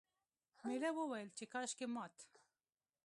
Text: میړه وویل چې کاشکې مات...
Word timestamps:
میړه 0.65 0.89
وویل 0.93 1.29
چې 1.37 1.45
کاشکې 1.53 1.85
مات... 1.93 2.15